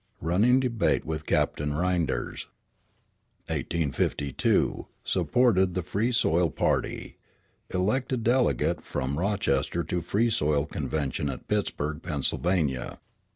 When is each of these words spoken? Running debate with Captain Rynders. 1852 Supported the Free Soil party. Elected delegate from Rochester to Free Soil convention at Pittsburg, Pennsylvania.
Running 0.19 0.59
debate 0.59 1.05
with 1.05 1.27
Captain 1.27 1.73
Rynders. 1.75 2.47
1852 3.45 4.87
Supported 5.03 5.75
the 5.75 5.83
Free 5.83 6.11
Soil 6.11 6.49
party. 6.49 7.17
Elected 7.69 8.23
delegate 8.23 8.81
from 8.83 9.19
Rochester 9.19 9.83
to 9.83 10.01
Free 10.01 10.31
Soil 10.31 10.65
convention 10.65 11.29
at 11.29 11.47
Pittsburg, 11.47 12.01
Pennsylvania. 12.01 12.97